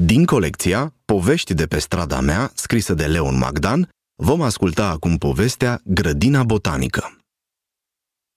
Din 0.00 0.24
colecția 0.24 0.94
Povești 1.04 1.54
de 1.54 1.66
pe 1.66 1.78
strada 1.78 2.20
mea, 2.20 2.50
scrisă 2.54 2.94
de 2.94 3.06
Leon 3.06 3.38
Magdan, 3.38 3.88
vom 4.22 4.42
asculta 4.42 4.88
acum 4.88 5.16
povestea 5.16 5.80
Grădina 5.84 6.42
botanică. 6.42 7.18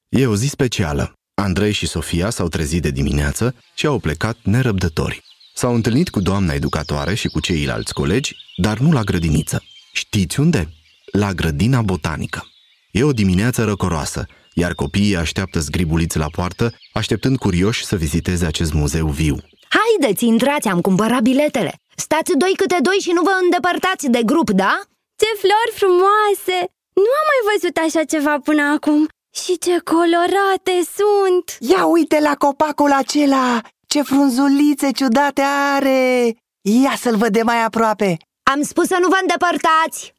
E 0.10 0.28
o 0.28 0.36
zi 0.36 0.48
specială. 0.48 1.14
Andrei 1.42 1.72
și 1.72 1.88
Sofia 1.88 2.30
s-au 2.30 2.48
trezit 2.48 2.82
de 2.82 2.90
dimineață 2.90 3.56
și 3.76 3.86
au 3.86 4.00
plecat 4.00 4.38
nerăbdători. 4.44 5.22
S-au 5.54 5.76
întâlnit 5.76 6.10
cu 6.10 6.20
doamna 6.20 6.54
educatoare 6.54 7.16
și 7.16 7.28
cu 7.28 7.40
ceilalți 7.40 7.94
colegi, 7.94 8.36
dar 8.58 8.80
nu 8.80 8.92
la 8.92 9.02
grădiniță. 9.02 9.64
Știți 9.92 10.40
unde? 10.40 10.74
La 11.12 11.34
grădina 11.34 11.82
botanică. 11.82 12.44
E 12.92 13.04
o 13.04 13.14
dimineață 13.14 13.64
răcoroasă, 13.64 14.26
iar 14.54 14.74
copiii 14.74 15.16
așteaptă 15.16 15.60
zgribuliți 15.60 16.18
la 16.18 16.30
poartă, 16.30 16.74
așteptând 16.94 17.38
curioși 17.38 17.86
să 17.86 17.96
viziteze 17.96 18.46
acest 18.46 18.74
muzeu 18.74 19.08
viu. 19.08 19.38
Haideți, 19.78 20.26
intrați, 20.26 20.68
am 20.68 20.82
cumpărat 20.82 21.22
biletele. 21.22 21.74
Stați 21.96 22.38
doi 22.38 22.54
câte 22.56 22.78
doi 22.82 22.96
și 23.06 23.12
nu 23.12 23.22
vă 23.22 23.38
îndepărtați 23.44 24.10
de 24.10 24.24
grup, 24.24 24.50
da? 24.50 24.82
Ce 25.16 25.26
flori 25.42 25.74
frumoase! 25.80 26.58
Nu 26.94 27.12
am 27.20 27.28
mai 27.32 27.42
văzut 27.52 27.78
așa 27.86 28.04
ceva 28.04 28.40
până 28.44 28.64
acum. 28.76 29.08
Și 29.34 29.58
ce 29.58 29.78
colorate 29.84 30.76
sunt! 30.98 31.72
Ia 31.72 31.86
uite 31.86 32.20
la 32.20 32.36
copacul 32.36 32.92
acela! 32.92 33.62
Ce 33.88 34.02
frunzulițe 34.02 34.92
ciudate 34.92 35.42
are! 35.76 36.36
Ia 36.62 36.94
să-l 36.98 37.16
văd 37.16 37.32
de 37.32 37.42
mai 37.42 37.64
aproape! 37.64 38.18
Am 38.52 38.62
spus 38.62 38.88
să 38.88 38.98
nu 39.02 39.08
vă 39.08 39.18
îndepărtați! 39.22 40.14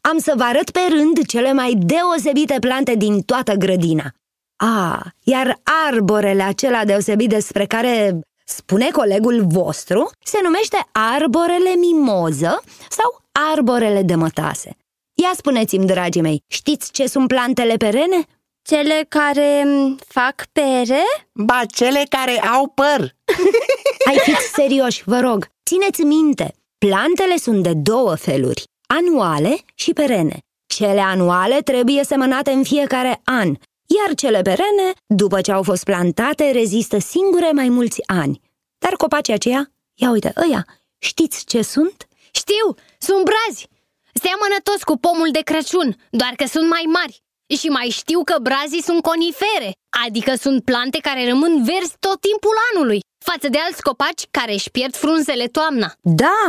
Am 0.00 0.18
să 0.18 0.32
vă 0.36 0.42
arăt 0.42 0.70
pe 0.70 0.80
rând 0.88 1.26
cele 1.26 1.52
mai 1.52 1.74
deosebite 1.76 2.56
plante 2.60 2.94
din 2.94 3.20
toată 3.20 3.54
grădina. 3.54 4.12
A, 4.56 5.02
iar 5.22 5.60
arborele 5.88 6.42
acela 6.42 6.84
deosebit 6.84 7.28
despre 7.28 7.66
care 7.66 8.20
spune 8.56 8.88
colegul 8.90 9.44
vostru 9.46 10.10
se 10.24 10.38
numește 10.42 10.86
arborele 10.92 11.74
mimoză 11.78 12.62
sau 12.88 13.20
arborele 13.50 14.02
de 14.02 14.14
mătase. 14.14 14.76
Ia 15.14 15.30
spuneți-mi, 15.36 15.86
dragii 15.86 16.20
mei, 16.20 16.42
știți 16.46 16.90
ce 16.90 17.06
sunt 17.06 17.28
plantele 17.28 17.76
perene? 17.76 18.26
Cele 18.62 19.06
care 19.08 19.64
fac 20.08 20.46
pere? 20.52 21.02
Ba, 21.32 21.60
cele 21.74 22.06
care 22.08 22.40
au 22.40 22.66
păr! 22.66 23.14
Hai 24.06 24.18
fiți 24.22 24.52
serioși, 24.54 25.02
vă 25.04 25.20
rog, 25.20 25.48
țineți 25.66 26.02
minte, 26.02 26.54
plantele 26.78 27.36
sunt 27.36 27.62
de 27.62 27.72
două 27.74 28.14
feluri, 28.14 28.64
anuale 28.86 29.56
și 29.74 29.92
perene. 29.92 30.38
Cele 30.66 31.00
anuale 31.00 31.60
trebuie 31.60 32.04
semănate 32.04 32.50
în 32.50 32.62
fiecare 32.62 33.20
an, 33.24 33.54
iar 33.96 34.14
cele 34.14 34.42
perene, 34.42 34.92
după 35.06 35.40
ce 35.40 35.52
au 35.52 35.62
fost 35.62 35.84
plantate, 35.84 36.50
rezistă 36.50 36.98
singure 36.98 37.50
mai 37.52 37.68
mulți 37.68 38.00
ani. 38.06 38.40
Dar 38.78 38.92
copacii 38.96 39.32
aceia, 39.32 39.72
ia 39.94 40.10
uite, 40.10 40.32
ăia, 40.44 40.66
știți 40.98 41.44
ce 41.44 41.62
sunt? 41.62 42.08
Știu, 42.30 42.74
sunt 42.98 43.24
brazi! 43.24 43.68
Seamănă 44.12 44.56
toți 44.62 44.84
cu 44.84 44.96
pomul 44.96 45.28
de 45.32 45.40
Crăciun, 45.40 45.96
doar 46.10 46.32
că 46.36 46.46
sunt 46.46 46.68
mai 46.68 46.84
mari. 46.92 47.22
Și 47.58 47.68
mai 47.68 47.88
știu 47.88 48.24
că 48.24 48.36
brazii 48.42 48.82
sunt 48.82 49.02
conifere, 49.02 49.70
adică 50.06 50.34
sunt 50.34 50.64
plante 50.64 50.98
care 50.98 51.28
rămân 51.28 51.64
verzi 51.64 51.96
tot 51.98 52.20
timpul 52.20 52.56
anului, 52.74 53.00
față 53.24 53.48
de 53.48 53.58
alți 53.58 53.82
copaci 53.82 54.24
care 54.30 54.52
își 54.52 54.70
pierd 54.70 54.94
frunzele 54.96 55.46
toamna. 55.46 55.92
Da, 56.00 56.42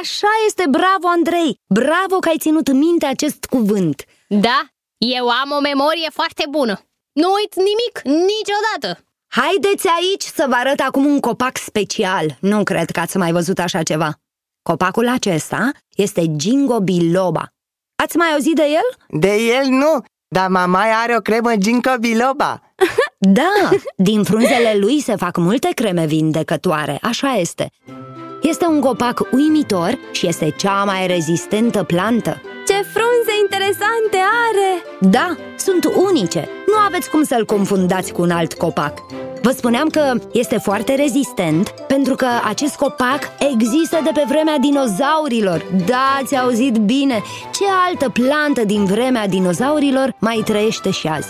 așa 0.00 0.32
este, 0.46 0.64
bravo 0.70 1.06
Andrei! 1.08 1.58
Bravo 1.66 2.16
că 2.18 2.28
ai 2.28 2.38
ținut 2.38 2.72
minte 2.72 3.06
acest 3.06 3.44
cuvânt! 3.44 4.04
Da, 4.28 4.71
eu 5.10 5.28
am 5.28 5.50
o 5.56 5.60
memorie 5.60 6.08
foarte 6.12 6.44
bună. 6.50 6.80
Nu 7.12 7.28
uit 7.32 7.54
nimic, 7.54 8.24
niciodată! 8.26 9.04
Haideți 9.28 9.86
aici 9.98 10.22
să 10.22 10.44
vă 10.48 10.54
arăt 10.54 10.80
acum 10.80 11.04
un 11.04 11.20
copac 11.20 11.56
special. 11.56 12.36
Nu 12.40 12.62
cred 12.62 12.90
că 12.90 13.00
ați 13.00 13.16
mai 13.16 13.32
văzut 13.32 13.58
așa 13.58 13.82
ceva. 13.82 14.14
Copacul 14.62 15.08
acesta 15.08 15.70
este 15.96 16.36
Gingo 16.36 16.80
biloba. 16.80 17.52
Ați 18.02 18.16
mai 18.16 18.28
auzit 18.32 18.54
de 18.54 18.62
el? 18.62 19.18
De 19.20 19.34
el 19.34 19.66
nu, 19.66 20.04
dar 20.28 20.48
mama 20.48 20.80
are 21.02 21.16
o 21.16 21.20
cremă 21.20 21.56
Gingo 21.56 21.94
biloba. 22.00 22.60
Da, 23.24 23.70
din 23.96 24.22
frunzele 24.22 24.74
lui 24.76 25.00
se 25.00 25.16
fac 25.16 25.36
multe 25.36 25.68
creme 25.74 26.06
vindecătoare, 26.06 26.98
așa 27.02 27.32
este. 27.32 27.70
Este 28.42 28.66
un 28.66 28.80
copac 28.80 29.20
uimitor 29.32 29.98
și 30.12 30.26
este 30.26 30.50
cea 30.50 30.84
mai 30.84 31.06
rezistentă 31.06 31.82
plantă. 31.82 32.40
Ce 32.66 32.72
frunze 32.72 33.32
interesante 33.42 34.16
are! 34.16 34.82
Da, 35.00 35.36
sunt 35.56 35.84
unice. 35.84 36.48
Nu 36.66 36.74
aveți 36.86 37.10
cum 37.10 37.22
să-l 37.22 37.44
confundați 37.44 38.12
cu 38.12 38.22
un 38.22 38.30
alt 38.30 38.52
copac. 38.52 38.98
Vă 39.42 39.50
spuneam 39.50 39.88
că 39.88 40.14
este 40.32 40.58
foarte 40.58 40.94
rezistent 40.94 41.70
pentru 41.70 42.14
că 42.14 42.26
acest 42.44 42.74
copac 42.76 43.20
există 43.38 44.00
de 44.04 44.10
pe 44.14 44.24
vremea 44.28 44.58
dinozaurilor. 44.58 45.64
Da, 45.86 46.18
ați 46.22 46.36
auzit 46.36 46.76
bine. 46.76 47.22
Ce 47.52 47.64
altă 47.88 48.08
plantă 48.08 48.64
din 48.64 48.84
vremea 48.84 49.26
dinozaurilor 49.26 50.14
mai 50.18 50.42
trăiește 50.44 50.90
și 50.90 51.06
azi? 51.06 51.28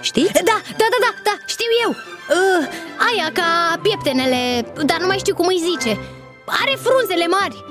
Știți? 0.00 0.32
Da, 0.32 0.58
da, 0.76 0.86
da, 0.92 0.98
da, 1.00 1.14
da, 1.24 1.34
știu 1.46 1.70
eu! 1.84 1.90
Uh, 1.90 2.66
aia 3.10 3.30
ca 3.32 3.78
pieptenele, 3.82 4.66
dar 4.86 5.00
nu 5.00 5.06
mai 5.06 5.18
știu 5.18 5.34
cum 5.34 5.46
îi 5.46 5.62
zice. 5.70 5.98
Are 6.46 6.74
frunzele 6.86 7.26
mari 7.26 7.64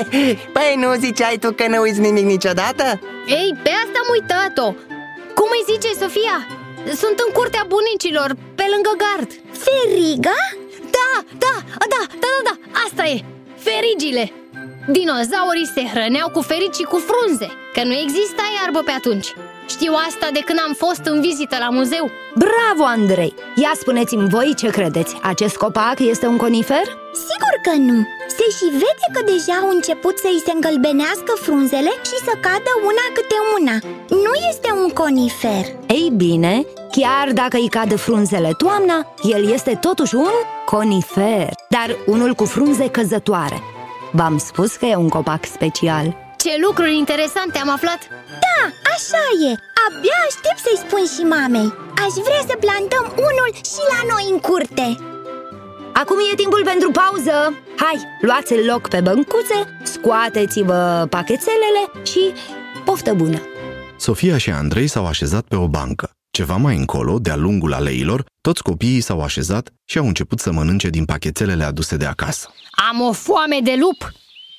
Păi 0.56 0.74
nu 0.82 0.94
ziceai 0.94 1.36
tu 1.42 1.52
că 1.52 1.64
nu 1.68 1.80
uiți 1.80 2.00
nimic 2.00 2.24
niciodată? 2.24 2.84
Ei, 3.26 3.50
pe 3.62 3.70
asta 3.82 3.96
am 4.02 4.08
uitat-o 4.16 4.68
Cum 5.38 5.48
îi 5.56 5.68
zice, 5.72 5.90
Sofia? 6.02 6.38
Sunt 7.02 7.16
în 7.26 7.30
curtea 7.32 7.64
bunicilor, 7.74 8.28
pe 8.54 8.64
lângă 8.72 8.92
gard 9.04 9.30
Feriga? 9.64 10.38
Da, 10.96 11.10
da, 11.44 11.54
da, 11.78 11.94
da, 11.94 12.02
da, 12.24 12.34
da, 12.46 12.54
asta 12.86 13.02
e 13.12 13.16
Ferigile 13.66 14.32
Dinozaurii 14.96 15.72
se 15.74 15.82
hrăneau 15.92 16.28
cu 16.30 16.40
ferici 16.40 16.74
și 16.74 16.90
cu 16.92 16.98
frunze 17.08 17.48
Că 17.74 17.82
nu 17.84 17.94
exista 18.04 18.44
iarbă 18.58 18.80
pe 18.88 18.90
atunci 18.90 19.28
știu 19.74 19.92
asta 20.08 20.28
de 20.32 20.40
când 20.44 20.58
am 20.66 20.72
fost 20.72 21.04
în 21.04 21.20
vizită 21.20 21.56
la 21.58 21.68
muzeu 21.68 22.10
Bravo, 22.34 22.84
Andrei! 22.84 23.34
Ia 23.54 23.72
spuneți-mi 23.74 24.28
voi 24.28 24.54
ce 24.56 24.68
credeți, 24.68 25.16
acest 25.22 25.56
copac 25.56 25.98
este 25.98 26.26
un 26.26 26.36
conifer? 26.36 26.99
Sigur 27.12 27.54
că 27.62 27.72
nu! 27.76 28.06
Se 28.36 28.44
și 28.56 28.70
vede 28.72 29.06
că 29.12 29.20
deja 29.32 29.54
au 29.62 29.68
început 29.68 30.18
să-i 30.18 30.42
se 30.44 30.52
îngălbenească 30.54 31.32
frunzele 31.44 31.92
și 32.08 32.16
să 32.26 32.32
cadă 32.46 32.72
una 32.90 33.06
câte 33.16 33.38
una 33.58 33.76
Nu 34.24 34.32
este 34.50 34.68
un 34.82 34.88
conifer 34.88 35.64
Ei 35.86 36.12
bine, 36.16 36.66
chiar 36.90 37.32
dacă 37.32 37.56
îi 37.56 37.68
cadă 37.68 37.96
frunzele 37.96 38.52
toamna, 38.56 39.14
el 39.22 39.52
este 39.52 39.74
totuși 39.80 40.14
un 40.14 40.34
conifer 40.64 41.48
Dar 41.68 41.96
unul 42.06 42.34
cu 42.34 42.44
frunze 42.44 42.88
căzătoare 42.88 43.62
V-am 44.12 44.38
spus 44.38 44.76
că 44.76 44.86
e 44.86 44.96
un 44.96 45.08
copac 45.08 45.44
special 45.44 46.16
Ce 46.36 46.50
lucruri 46.66 46.96
interesante 46.96 47.58
am 47.58 47.70
aflat! 47.70 48.00
Da, 48.44 48.60
așa 48.94 49.24
e! 49.48 49.52
Abia 49.84 50.18
aștept 50.28 50.60
să-i 50.66 50.82
spun 50.84 51.04
și 51.14 51.22
mamei 51.34 51.74
Aș 52.04 52.12
vrea 52.26 52.42
să 52.50 52.54
plantăm 52.64 53.04
unul 53.28 53.50
și 53.72 53.82
la 53.92 54.00
noi 54.12 54.24
în 54.32 54.38
curte 54.38 54.88
Acum 56.00 56.16
e 56.32 56.34
timpul 56.34 56.62
pentru 56.64 56.90
pauză 56.90 57.62
Hai, 57.76 58.02
luați 58.20 58.64
loc 58.64 58.88
pe 58.88 59.00
băncuțe, 59.00 59.80
scoateți-vă 59.84 61.06
pachetelele 61.10 61.82
și 62.02 62.32
poftă 62.84 63.14
bună 63.14 63.42
Sofia 63.98 64.38
și 64.38 64.50
Andrei 64.50 64.86
s-au 64.86 65.06
așezat 65.06 65.44
pe 65.44 65.56
o 65.56 65.68
bancă. 65.68 66.10
Ceva 66.30 66.56
mai 66.56 66.76
încolo, 66.76 67.18
de-a 67.18 67.36
lungul 67.36 67.72
aleilor, 67.72 68.24
toți 68.40 68.62
copiii 68.62 69.00
s-au 69.00 69.20
așezat 69.22 69.72
și 69.84 69.98
au 69.98 70.06
început 70.06 70.38
să 70.38 70.52
mănânce 70.52 70.88
din 70.88 71.04
pachetelele 71.04 71.64
aduse 71.64 71.96
de 71.96 72.06
acasă. 72.06 72.52
Am 72.90 73.00
o 73.00 73.12
foame 73.12 73.58
de 73.62 73.74
lup! 73.78 74.12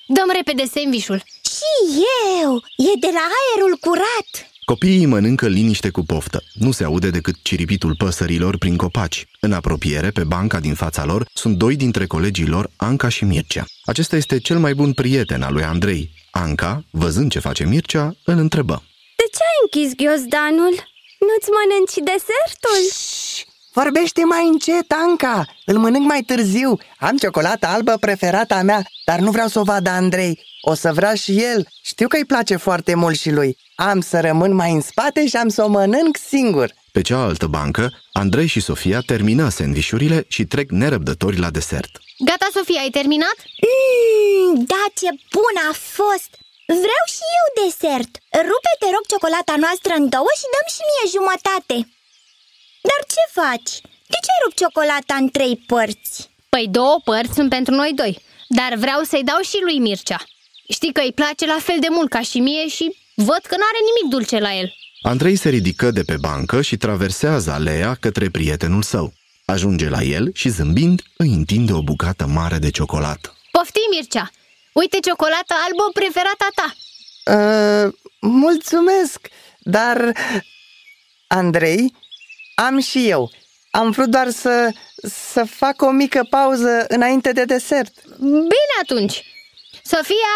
Dăm 0.08 0.30
repede 0.36 0.64
sandvișul 0.66 1.24
Și 1.56 2.04
eu! 2.42 2.56
E 2.78 3.00
de 3.00 3.10
la 3.14 3.26
aerul 3.40 3.78
curat! 3.80 4.51
Copiii 4.72 5.06
mănâncă 5.06 5.48
liniște 5.48 5.90
cu 5.90 6.04
poftă. 6.04 6.44
Nu 6.54 6.72
se 6.72 6.84
aude 6.84 7.10
decât 7.10 7.36
ciripitul 7.42 7.96
păsărilor 7.96 8.58
prin 8.58 8.76
copaci. 8.76 9.28
În 9.40 9.52
apropiere, 9.54 10.10
pe 10.12 10.24
banca 10.24 10.60
din 10.60 10.74
fața 10.74 11.06
lor, 11.06 11.26
sunt 11.34 11.58
doi 11.58 11.76
dintre 11.76 12.06
colegii 12.06 12.48
lor, 12.48 12.70
Anca 12.76 13.10
și 13.10 13.24
Mircea. 13.24 13.66
Acesta 13.86 14.16
este 14.16 14.40
cel 14.40 14.60
mai 14.60 14.74
bun 14.74 14.94
prieten 14.94 15.42
al 15.42 15.54
lui 15.54 15.64
Andrei. 15.64 16.10
Anca, 16.30 16.84
văzând 16.92 17.32
ce 17.32 17.40
face 17.40 17.66
Mircea, 17.66 18.16
îl 18.24 18.38
întrebă. 18.38 18.84
De 19.16 19.24
ce 19.32 19.44
ai 19.50 19.58
închis 19.64 19.96
ghiozdanul? 19.96 20.76
Nu-ți 21.28 21.50
mănânci 21.56 22.06
desertul? 22.10 22.82
Vorbește 23.74 24.24
mai 24.24 24.48
încet, 24.48 24.92
Anca! 24.92 25.46
Îl 25.66 25.78
mănânc 25.78 26.06
mai 26.06 26.22
târziu. 26.22 26.78
Am 27.00 27.18
ciocolata 27.18 27.68
albă 27.68 27.98
preferata 28.00 28.62
mea, 28.62 28.84
dar 29.06 29.20
nu 29.20 29.32
vreau 29.32 29.48
să 29.48 29.60
o 29.60 29.64
vadă 29.64 29.90
Andrei. 29.90 30.40
O 30.62 30.74
să 30.74 30.92
vrea 30.94 31.14
și 31.14 31.42
el. 31.42 31.68
Știu 31.82 32.08
că 32.08 32.18
îi 32.18 32.26
place 32.26 32.56
foarte 32.56 32.96
mult 32.96 33.18
și 33.20 33.32
lui. 33.32 33.58
Am 33.76 34.02
să 34.02 34.20
rămân 34.20 34.54
mai 34.54 34.72
în 34.72 34.82
spate 34.82 35.28
și 35.28 35.36
am 35.36 35.48
să 35.48 35.64
o 35.64 35.68
mănânc 35.68 36.18
singur. 36.28 36.74
Pe 36.92 37.02
cealaltă 37.02 37.48
bancă, 37.48 37.90
Andrei 38.12 38.48
și 38.48 38.60
Sofia 38.60 39.00
termină 39.06 39.50
sandvișurile 39.50 40.26
și 40.28 40.46
trec 40.46 40.70
nerăbdători 40.70 41.40
la 41.40 41.50
desert. 41.50 41.92
Gata, 42.26 42.48
Sofia, 42.54 42.82
ai 42.82 42.90
terminat? 42.90 43.36
Mmm, 43.64 44.64
da, 44.66 44.84
ce 45.00 45.10
bun 45.34 45.56
a 45.70 45.74
fost! 45.74 46.32
Vreau 46.84 47.06
și 47.16 47.24
eu 47.40 47.46
desert 47.64 48.12
Rupe, 48.48 48.74
te 48.82 48.88
rog, 48.96 49.04
ciocolata 49.12 49.56
noastră 49.66 49.92
în 50.00 50.06
două 50.16 50.32
și 50.40 50.48
dăm 50.54 50.68
și 50.76 50.82
mie 50.90 51.06
jumătate 51.16 51.76
Dar 51.78 51.88
ce 51.88 52.01
faci? 53.32 53.72
De 54.14 54.18
ce 54.26 54.32
rup 54.44 54.54
ciocolata 54.56 55.16
în 55.20 55.30
trei 55.30 55.64
părți? 55.68 56.30
Păi 56.50 56.68
două 56.72 57.02
părți 57.04 57.34
sunt 57.34 57.50
pentru 57.50 57.74
noi 57.74 57.92
doi, 57.96 58.18
dar 58.48 58.76
vreau 58.76 59.02
să-i 59.04 59.24
dau 59.24 59.42
și 59.42 59.58
lui 59.64 59.80
Mircea. 59.80 60.24
Știi 60.70 60.94
că 60.94 61.02
îi 61.02 61.14
place 61.14 61.46
la 61.46 61.58
fel 61.60 61.78
de 61.80 61.88
mult 61.90 62.10
ca 62.10 62.22
și 62.22 62.40
mie 62.40 62.68
și 62.68 62.96
văd 63.16 63.42
că 63.48 63.56
n-are 63.56 63.80
nimic 63.90 64.14
dulce 64.14 64.40
la 64.40 64.54
el. 64.54 64.74
Andrei 65.02 65.36
se 65.36 65.50
ridică 65.50 65.92
de 65.92 66.04
pe 66.04 66.16
bancă 66.20 66.62
și 66.62 66.78
traversează 66.78 67.52
alea 67.52 67.98
către 68.00 68.30
prietenul 68.30 68.82
său. 68.82 69.14
Ajunge 69.46 69.90
la 69.90 70.02
el 70.02 70.32
și 70.34 70.50
zâmbind 70.50 71.02
îi 71.18 71.30
întinde 71.30 71.74
o 71.74 71.82
bucată 71.82 72.28
mare 72.28 72.58
de 72.58 72.70
ciocolată. 72.70 73.38
Poftim, 73.52 73.82
Mircea! 73.92 74.32
Uite 74.74 74.98
ciocolata 75.00 75.56
albă 75.66 75.90
preferata 75.94 76.48
ta! 76.56 76.76
Uh, 77.36 77.94
mulțumesc, 78.20 79.28
dar... 79.60 80.12
Andrei, 81.28 81.94
am 82.66 82.80
și 82.80 83.10
eu. 83.10 83.32
Am 83.72 83.92
vrut 83.92 84.08
doar 84.08 84.30
să, 84.30 84.72
să 85.34 85.44
fac 85.44 85.82
o 85.82 85.90
mică 85.90 86.28
pauză 86.30 86.86
înainte 86.88 87.32
de 87.32 87.44
desert. 87.44 87.94
Bine 88.54 88.76
atunci! 88.82 89.24
Sofia, 89.84 90.36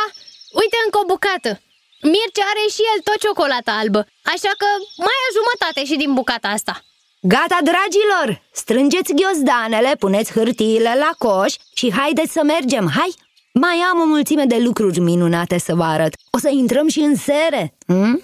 uite 0.61 0.77
încă 0.85 0.97
o 1.01 1.05
bucată! 1.05 1.59
Mircea 2.01 2.45
are 2.51 2.65
și 2.75 2.81
el 2.93 3.01
tot 3.03 3.19
ciocolata 3.19 3.71
albă, 3.81 4.01
așa 4.33 4.51
că 4.61 4.67
mai 4.97 5.17
ia 5.21 5.29
jumătate 5.37 5.81
și 5.89 5.95
din 5.97 6.13
bucata 6.13 6.47
asta. 6.47 6.85
Gata, 7.21 7.57
dragilor! 7.69 8.41
Strângeți 8.51 9.13
ghiozdanele, 9.13 9.95
puneți 9.99 10.31
hârtiile 10.31 10.93
la 10.97 11.11
coș 11.17 11.53
și 11.73 11.93
haideți 11.93 12.31
să 12.31 12.41
mergem, 12.43 12.91
hai! 12.95 13.13
Mai 13.53 13.77
am 13.91 13.99
o 13.99 14.05
mulțime 14.05 14.45
de 14.45 14.57
lucruri 14.57 14.99
minunate 14.99 15.57
să 15.57 15.75
vă 15.75 15.83
arăt. 15.83 16.13
O 16.31 16.37
să 16.37 16.49
intrăm 16.49 16.87
și 16.87 16.99
în 16.99 17.15
sere, 17.15 17.73
hm? 17.87 18.23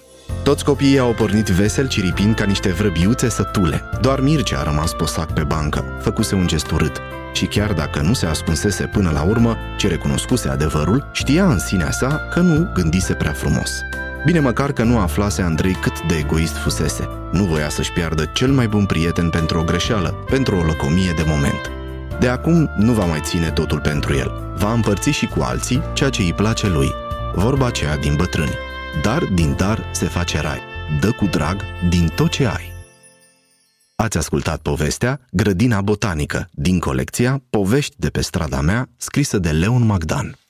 Toți 0.52 0.66
copiii 0.66 1.00
au 1.00 1.14
pornit 1.14 1.48
vesel 1.48 1.88
ciripind 1.88 2.36
ca 2.36 2.44
niște 2.46 2.70
vrăbiuțe 2.70 3.30
sătule. 3.30 3.84
Doar 4.02 4.20
Mircea 4.20 4.60
a 4.60 4.64
rămas 4.64 4.94
posac 4.94 5.34
pe 5.34 5.44
bancă, 5.44 5.84
făcuse 6.02 6.36
un 6.36 6.48
gest 6.48 6.72
urât. 6.72 7.02
Și 7.34 7.46
chiar 7.46 7.74
dacă 7.74 8.02
nu 8.02 8.14
se 8.14 8.26
ascunsese 8.26 8.86
până 8.86 9.12
la 9.14 9.22
urmă, 9.22 9.58
ce 9.78 9.88
recunoscuse 9.88 10.50
adevărul, 10.50 11.10
știa 11.12 11.46
în 11.46 11.60
sinea 11.60 11.92
sa 11.92 12.28
că 12.34 12.40
nu 12.40 12.70
gândise 12.74 13.14
prea 13.14 13.32
frumos. 13.32 13.72
Bine 14.26 14.40
măcar 14.40 14.72
că 14.72 14.84
nu 14.84 15.00
aflase 15.00 15.42
Andrei 15.42 15.74
cât 15.74 16.02
de 16.08 16.16
egoist 16.16 16.56
fusese. 16.56 17.10
Nu 17.32 17.44
voia 17.44 17.70
să-și 17.70 17.92
piardă 17.92 18.26
cel 18.34 18.52
mai 18.52 18.68
bun 18.68 18.86
prieten 18.86 19.30
pentru 19.30 19.60
o 19.60 19.64
greșeală, 19.64 20.16
pentru 20.30 20.56
o 20.56 20.64
lăcomie 20.64 21.14
de 21.16 21.24
moment. 21.26 21.72
De 22.20 22.28
acum 22.28 22.70
nu 22.78 22.92
va 22.92 23.06
mai 23.06 23.20
ține 23.24 23.50
totul 23.50 23.80
pentru 23.80 24.14
el. 24.16 24.54
Va 24.56 24.72
împărți 24.72 25.10
și 25.10 25.26
cu 25.26 25.42
alții 25.42 25.82
ceea 25.94 26.10
ce 26.10 26.22
îi 26.22 26.34
place 26.34 26.68
lui. 26.68 26.92
Vorba 27.34 27.66
aceea 27.66 27.98
din 27.98 28.16
bătrâni. 28.16 28.71
Dar 29.04 29.24
din 29.24 29.56
dar 29.58 29.90
se 29.92 30.06
face 30.06 30.40
rai. 30.40 30.60
Dă 31.00 31.12
cu 31.12 31.26
drag 31.26 31.62
din 31.90 32.12
tot 32.16 32.30
ce 32.30 32.46
ai. 32.46 32.72
Ați 33.96 34.18
ascultat 34.18 34.62
povestea 34.62 35.20
Grădina 35.32 35.82
Botanică 35.82 36.50
din 36.52 36.80
colecția 36.80 37.44
Povești 37.50 37.96
de 37.98 38.10
pe 38.10 38.22
strada 38.22 38.62
mea, 38.62 38.90
scrisă 38.98 39.38
de 39.38 39.52
Leon 39.52 39.86
Magdan. 39.86 40.41